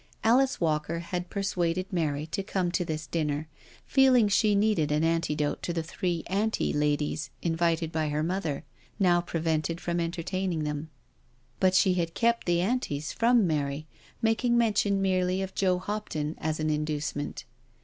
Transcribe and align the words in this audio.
Alice 0.23 0.59
Walker 0.59 0.97
had 0.97 1.29
persuaded 1.29 1.93
Mary 1.93 2.25
to 2.25 2.41
come 2.41 2.71
to 2.71 2.83
this 2.83 3.05
dinner, 3.05 3.47
feeling 3.85 4.27
she 4.27 4.55
needed 4.55 4.91
an 4.91 5.03
antidote 5.03 5.61
to 5.61 5.73
the 5.73 5.83
three" 5.83 6.23
Anti" 6.25 6.73
ladies 6.73 7.29
invited 7.43 7.91
by 7.91 8.09
her 8.09 8.23
mother, 8.23 8.63
now 8.97 9.21
prevented 9.21 9.79
from 9.79 9.99
entertaining 9.99 10.63
them. 10.63 10.89
But 11.59 11.75
she 11.75 11.93
had 11.93 12.15
kept 12.15 12.47
the 12.47 12.61
Antis 12.61 13.13
from 13.13 13.45
Mary, 13.45 13.85
making 14.23 14.57
mention 14.57 15.03
merely 15.03 15.39
of 15.43 15.53
Joe 15.53 15.77
Hopton, 15.77 16.33
as 16.39 16.59
an 16.59 16.71
inducement. 16.71 17.45